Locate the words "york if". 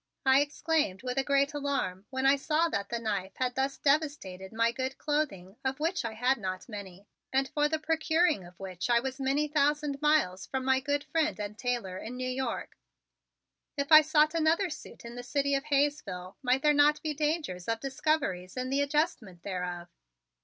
12.31-13.91